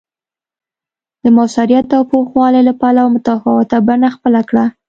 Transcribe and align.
د 1.23 1.25
موثریت 1.35 1.87
او 1.97 2.03
پوخوالي 2.11 2.61
له 2.67 2.73
پلوه 2.81 3.11
متفاوته 3.15 3.77
بڼه 3.87 4.09
خپله 4.15 4.41
کړه 4.49 4.65